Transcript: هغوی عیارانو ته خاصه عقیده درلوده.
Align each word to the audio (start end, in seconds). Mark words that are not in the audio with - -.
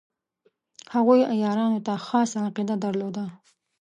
هغوی 0.93 1.21
عیارانو 1.33 1.83
ته 1.85 1.93
خاصه 2.07 2.37
عقیده 2.47 2.75
درلوده. 2.83 3.25